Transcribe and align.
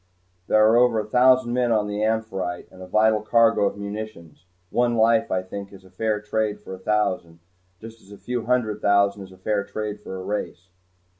"There 0.47 0.65
are 0.67 0.77
over 0.77 0.97
a 0.99 1.05
thousand 1.05 1.53
men 1.53 1.71
on 1.71 1.85
the 1.85 2.01
'Amphitrite,' 2.03 2.69
and 2.71 2.81
a 2.81 2.87
vital 2.87 3.21
cargo 3.21 3.67
of 3.67 3.77
munitions. 3.77 4.47
One 4.71 4.97
life, 4.97 5.29
I 5.29 5.43
think, 5.43 5.71
is 5.71 5.83
fair 5.95 6.19
trade 6.19 6.59
for 6.59 6.73
a 6.73 6.79
thousand, 6.79 7.37
just 7.79 8.01
as 8.01 8.11
a 8.11 8.17
few 8.17 8.45
hundred 8.47 8.81
thousand 8.81 9.21
is 9.31 9.39
fair 9.43 9.63
trade 9.63 10.01
for 10.01 10.15
a 10.19 10.23
race." 10.23 10.69